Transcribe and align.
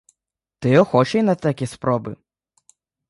Ти 0.59 0.75
охочий 0.77 1.21
на 1.23 1.35
такі 1.35 1.65
спроби. 1.67 2.15